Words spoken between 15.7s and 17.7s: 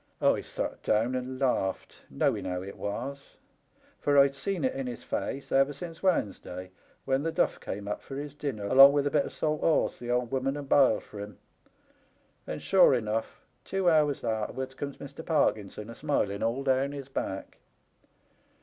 a smiling all down his back.